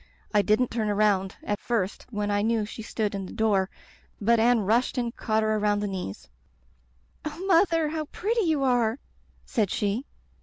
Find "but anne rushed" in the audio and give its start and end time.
4.19-4.97